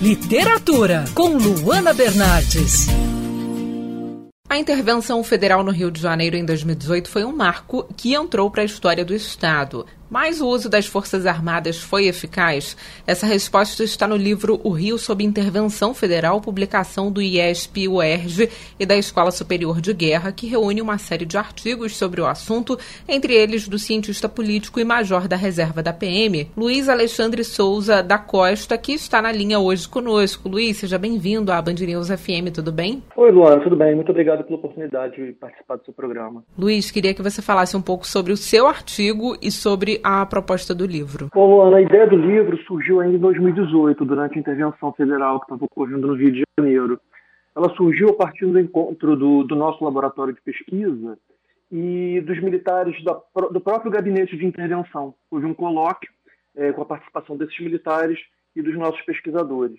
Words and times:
Literatura, 0.00 1.04
com 1.14 1.36
Luana 1.36 1.92
Bernardes. 1.92 2.86
A 4.48 4.56
intervenção 4.56 5.22
federal 5.22 5.62
no 5.62 5.70
Rio 5.70 5.90
de 5.90 6.00
Janeiro 6.00 6.36
em 6.36 6.44
2018 6.44 7.10
foi 7.10 7.22
um 7.22 7.36
marco 7.36 7.86
que 7.98 8.14
entrou 8.14 8.50
para 8.50 8.62
a 8.62 8.64
história 8.64 9.04
do 9.04 9.14
Estado. 9.14 9.84
Mas 10.10 10.40
o 10.40 10.48
uso 10.48 10.68
das 10.68 10.86
Forças 10.86 11.24
Armadas 11.24 11.78
foi 11.78 12.06
eficaz? 12.06 12.76
Essa 13.06 13.26
resposta 13.26 13.84
está 13.84 14.08
no 14.08 14.16
livro 14.16 14.60
O 14.64 14.70
Rio 14.70 14.98
sob 14.98 15.22
Intervenção 15.22 15.94
Federal, 15.94 16.40
publicação 16.40 17.12
do 17.12 17.22
IESP 17.22 17.86
UERJ 17.86 18.50
e 18.80 18.84
da 18.84 18.96
Escola 18.96 19.30
Superior 19.30 19.80
de 19.80 19.94
Guerra, 19.94 20.32
que 20.32 20.48
reúne 20.48 20.82
uma 20.82 20.98
série 20.98 21.24
de 21.24 21.38
artigos 21.38 21.96
sobre 21.96 22.20
o 22.20 22.26
assunto, 22.26 22.76
entre 23.08 23.34
eles 23.34 23.68
do 23.68 23.78
cientista 23.78 24.28
político 24.28 24.80
e 24.80 24.84
major 24.84 25.28
da 25.28 25.36
reserva 25.36 25.80
da 25.80 25.92
PM, 25.92 26.50
Luiz 26.56 26.88
Alexandre 26.88 27.44
Souza 27.44 28.02
da 28.02 28.18
Costa, 28.18 28.76
que 28.76 28.92
está 28.92 29.22
na 29.22 29.30
linha 29.30 29.60
hoje 29.60 29.88
conosco. 29.88 30.48
Luiz, 30.48 30.78
seja 30.78 30.98
bem-vindo 30.98 31.52
à 31.52 31.62
Band 31.62 31.74
News 31.74 32.08
FM, 32.08 32.50
tudo 32.52 32.72
bem? 32.72 33.00
Oi, 33.14 33.30
Luana, 33.30 33.62
tudo 33.62 33.76
bem? 33.76 33.94
Muito 33.94 34.10
obrigado 34.10 34.42
pela 34.42 34.58
oportunidade 34.58 35.24
de 35.24 35.32
participar 35.34 35.76
do 35.76 35.84
seu 35.84 35.94
programa. 35.94 36.42
Luiz, 36.58 36.90
queria 36.90 37.14
que 37.14 37.22
você 37.22 37.40
falasse 37.40 37.76
um 37.76 37.82
pouco 37.82 38.04
sobre 38.04 38.32
o 38.32 38.36
seu 38.36 38.66
artigo 38.66 39.36
e 39.40 39.52
sobre 39.52 39.99
a 40.02 40.24
proposta 40.26 40.74
do 40.74 40.86
livro? 40.86 41.28
Bom, 41.34 41.54
Luana, 41.54 41.78
a 41.78 41.82
ideia 41.82 42.06
do 42.06 42.16
livro 42.16 42.56
surgiu 42.64 43.00
ainda 43.00 43.16
em 43.16 43.20
2018, 43.20 44.04
durante 44.04 44.36
a 44.36 44.40
intervenção 44.40 44.92
federal 44.92 45.40
que 45.40 45.46
estava 45.46 45.64
ocorrendo 45.64 46.08
no 46.08 46.14
Rio 46.14 46.32
de 46.32 46.42
Janeiro. 46.58 47.00
Ela 47.56 47.74
surgiu 47.74 48.10
a 48.10 48.14
partir 48.14 48.46
do 48.46 48.58
encontro 48.58 49.16
do, 49.16 49.44
do 49.44 49.56
nosso 49.56 49.84
laboratório 49.84 50.32
de 50.32 50.40
pesquisa 50.40 51.18
e 51.70 52.20
dos 52.26 52.40
militares 52.40 53.02
da, 53.04 53.20
do 53.50 53.60
próprio 53.60 53.90
gabinete 53.90 54.36
de 54.36 54.44
intervenção. 54.44 55.14
Houve 55.30 55.46
um 55.46 55.54
colóquio 55.54 56.10
é, 56.56 56.72
com 56.72 56.82
a 56.82 56.86
participação 56.86 57.36
desses 57.36 57.58
militares 57.60 58.18
e 58.54 58.62
dos 58.62 58.76
nossos 58.76 59.00
pesquisadores. 59.02 59.78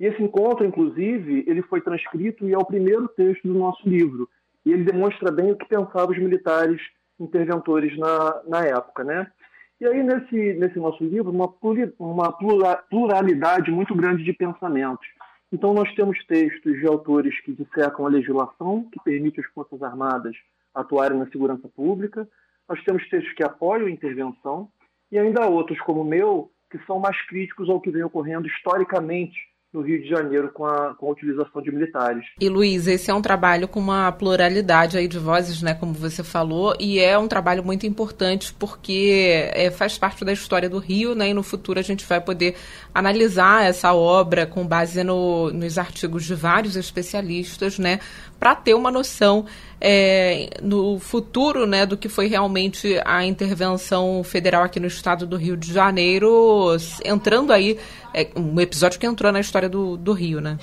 E 0.00 0.06
esse 0.06 0.22
encontro, 0.22 0.64
inclusive, 0.64 1.44
ele 1.46 1.62
foi 1.62 1.80
transcrito 1.80 2.48
e 2.48 2.54
é 2.54 2.58
o 2.58 2.64
primeiro 2.64 3.08
texto 3.08 3.46
do 3.46 3.54
nosso 3.54 3.88
livro. 3.88 4.28
E 4.64 4.72
ele 4.72 4.84
demonstra 4.84 5.30
bem 5.30 5.52
o 5.52 5.56
que 5.56 5.66
pensavam 5.66 6.10
os 6.10 6.18
militares 6.18 6.80
interventores 7.18 7.96
na, 7.98 8.42
na 8.46 8.64
época, 8.64 9.02
né? 9.02 9.30
E 9.80 9.86
aí, 9.86 10.02
nesse, 10.02 10.54
nesse 10.54 10.78
nosso 10.78 11.04
livro, 11.04 11.30
uma, 11.30 11.54
uma 11.98 12.32
pluralidade 12.32 13.70
muito 13.70 13.94
grande 13.94 14.24
de 14.24 14.32
pensamentos. 14.32 15.06
Então, 15.52 15.72
nós 15.72 15.92
temos 15.94 16.18
textos 16.26 16.78
de 16.78 16.86
autores 16.86 17.40
que 17.42 17.52
dissecam 17.52 18.04
a 18.04 18.08
legislação, 18.08 18.88
que 18.92 19.00
permite 19.02 19.40
às 19.40 19.46
Forças 19.46 19.82
Armadas 19.82 20.36
atuarem 20.74 21.18
na 21.18 21.30
segurança 21.30 21.68
pública. 21.68 22.28
Nós 22.68 22.82
temos 22.84 23.08
textos 23.08 23.32
que 23.34 23.44
apoiam 23.44 23.86
a 23.86 23.90
intervenção. 23.90 24.68
E 25.10 25.18
ainda 25.18 25.48
outros, 25.48 25.80
como 25.80 26.02
o 26.02 26.04
meu, 26.04 26.50
que 26.70 26.78
são 26.84 26.98
mais 26.98 27.20
críticos 27.26 27.70
ao 27.70 27.80
que 27.80 27.90
vem 27.90 28.02
ocorrendo 28.02 28.46
historicamente 28.48 29.38
no 29.72 29.82
Rio 29.82 30.00
de 30.02 30.08
Janeiro 30.08 30.50
com 30.52 30.64
a, 30.64 30.94
com 30.94 31.08
a 31.08 31.12
utilização 31.12 31.60
de 31.60 31.70
militares. 31.70 32.24
E 32.40 32.48
Luiz, 32.48 32.86
esse 32.86 33.10
é 33.10 33.14
um 33.14 33.20
trabalho 33.20 33.68
com 33.68 33.78
uma 33.78 34.10
pluralidade 34.10 34.96
aí 34.96 35.06
de 35.06 35.18
vozes, 35.18 35.60
né, 35.60 35.74
como 35.74 35.92
você 35.92 36.24
falou, 36.24 36.74
e 36.80 36.98
é 36.98 37.18
um 37.18 37.28
trabalho 37.28 37.62
muito 37.62 37.86
importante 37.86 38.54
porque 38.54 39.50
é, 39.52 39.70
faz 39.70 39.98
parte 39.98 40.24
da 40.24 40.32
história 40.32 40.70
do 40.70 40.78
Rio, 40.78 41.14
né, 41.14 41.28
e 41.28 41.34
no 41.34 41.42
futuro 41.42 41.78
a 41.78 41.82
gente 41.82 42.06
vai 42.06 42.20
poder 42.20 42.56
analisar 42.94 43.64
essa 43.64 43.92
obra 43.92 44.46
com 44.46 44.66
base 44.66 45.04
no, 45.04 45.50
nos 45.52 45.76
artigos 45.76 46.24
de 46.24 46.34
vários 46.34 46.74
especialistas, 46.74 47.78
né, 47.78 48.00
para 48.38 48.54
ter 48.54 48.72
uma 48.72 48.90
noção 48.90 49.44
é, 49.80 50.50
no 50.62 50.98
futuro 50.98 51.66
né, 51.66 51.84
do 51.84 51.96
que 51.96 52.08
foi 52.08 52.26
realmente 52.26 53.00
a 53.04 53.24
intervenção 53.24 54.22
federal 54.24 54.62
aqui 54.62 54.80
no 54.80 54.86
estado 54.86 55.26
do 55.26 55.36
Rio 55.36 55.56
de 55.56 55.72
Janeiro, 55.72 56.76
entrando 57.04 57.52
aí, 57.52 57.78
é, 58.14 58.28
um 58.36 58.60
episódio 58.60 58.98
que 58.98 59.06
entrou 59.06 59.30
na 59.32 59.40
história 59.40 59.57
do, 59.66 59.96
do 59.96 60.12
Rio, 60.12 60.42
né? 60.42 60.58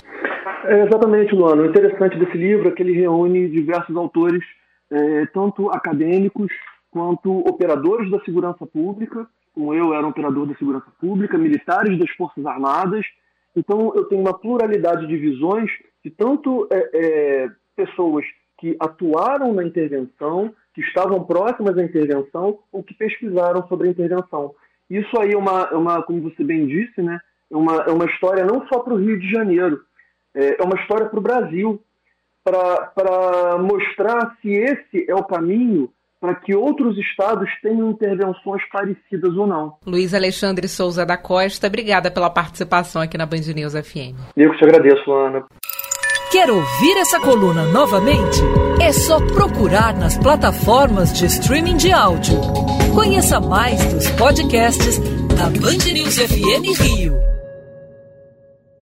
É, 0.65 0.83
exatamente, 0.83 1.33
Luana. 1.33 1.63
O 1.63 1.65
interessante 1.65 2.17
desse 2.17 2.37
livro 2.37 2.67
é 2.67 2.71
que 2.71 2.83
ele 2.83 2.93
reúne 2.93 3.49
diversos 3.49 3.95
autores, 3.97 4.43
é, 4.91 5.25
tanto 5.27 5.69
acadêmicos 5.71 6.51
quanto 6.91 7.39
operadores 7.39 8.09
da 8.11 8.19
segurança 8.21 8.65
pública, 8.65 9.27
como 9.53 9.73
eu 9.73 9.93
era 9.93 10.05
um 10.05 10.09
operador 10.09 10.45
da 10.45 10.55
segurança 10.55 10.87
pública, 10.99 11.37
militares 11.37 11.97
das 11.97 12.09
Forças 12.11 12.45
Armadas. 12.45 13.05
Então, 13.55 13.91
eu 13.95 14.05
tenho 14.05 14.21
uma 14.21 14.37
pluralidade 14.37 15.07
de 15.07 15.17
visões 15.17 15.69
de 16.03 16.11
tanto 16.11 16.67
é, 16.71 16.89
é, 16.93 17.49
pessoas 17.75 18.25
que 18.57 18.75
atuaram 18.79 19.53
na 19.53 19.63
intervenção, 19.63 20.53
que 20.73 20.81
estavam 20.81 21.23
próximas 21.23 21.77
à 21.77 21.83
intervenção 21.83 22.59
ou 22.71 22.83
que 22.83 22.93
pesquisaram 22.93 23.67
sobre 23.67 23.87
a 23.87 23.91
intervenção. 23.91 24.53
Isso 24.89 25.19
aí 25.19 25.33
é 25.33 25.37
uma, 25.37 25.69
é 25.71 25.75
uma 25.75 26.03
como 26.03 26.21
você 26.21 26.43
bem 26.43 26.67
disse, 26.67 27.01
né, 27.01 27.19
uma, 27.51 27.83
é 27.83 27.91
uma 27.91 28.05
história 28.05 28.45
não 28.45 28.65
só 28.67 28.79
para 28.79 28.93
o 28.93 28.97
Rio 28.97 29.19
de 29.19 29.29
Janeiro, 29.29 29.81
é, 30.33 30.61
é 30.61 30.63
uma 30.63 30.79
história 30.81 31.07
para 31.07 31.19
o 31.19 31.23
Brasil, 31.23 31.81
para 32.43 33.57
mostrar 33.57 34.35
se 34.41 34.49
esse 34.49 35.09
é 35.09 35.15
o 35.15 35.23
caminho 35.23 35.89
para 36.19 36.35
que 36.35 36.55
outros 36.55 36.97
estados 36.97 37.49
tenham 37.61 37.91
intervenções 37.91 38.61
parecidas 38.71 39.35
ou 39.35 39.45
não. 39.45 39.75
Luiz 39.85 40.13
Alexandre 40.13 40.67
Souza 40.67 41.05
da 41.05 41.17
Costa, 41.17 41.67
obrigada 41.67 42.09
pela 42.09 42.29
participação 42.29 43.01
aqui 43.01 43.17
na 43.17 43.25
Band 43.25 43.53
News 43.53 43.73
FM. 43.73 44.17
Eu 44.35 44.51
que 44.51 44.57
te 44.57 44.63
agradeço, 44.63 45.11
Ana. 45.11 45.45
Quer 46.31 46.49
ouvir 46.49 46.97
essa 46.97 47.19
coluna 47.19 47.65
novamente? 47.65 48.41
É 48.81 48.91
só 48.91 49.19
procurar 49.27 49.95
nas 49.95 50.17
plataformas 50.17 51.13
de 51.13 51.25
streaming 51.25 51.77
de 51.77 51.91
áudio. 51.91 52.35
Conheça 52.93 53.39
mais 53.39 53.93
dos 53.93 54.09
podcasts 54.11 54.99
da 55.37 55.45
Band 55.45 55.93
News 55.93 56.17
FM 56.17 56.81
Rio. 56.81 57.34